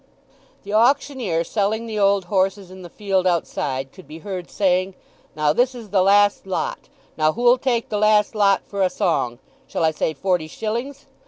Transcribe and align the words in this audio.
The 0.63 0.73
auctioneer 0.73 1.43
selling 1.43 1.85
the 1.85 1.99
old 1.99 2.25
horses 2.25 2.71
in 2.71 2.81
the 2.81 2.89
field 2.89 3.27
outside 3.27 3.91
could 3.91 4.07
be 4.07 4.17
heard 4.25 4.49
saying, 4.49 4.95
"Now 5.35 5.53
this 5.53 5.75
is 5.75 5.91
the 5.91 6.01
last 6.01 6.47
lot—now 6.47 7.33
who'll 7.33 7.59
take 7.59 7.89
the 7.89 7.99
last 7.99 8.33
lot 8.33 8.63
for 8.65 8.81
a 8.81 8.89
song? 8.89 9.37
Shall 9.67 9.83
I 9.83 9.91
say 9.91 10.15
forty 10.15 10.47
shillings? 10.47 11.05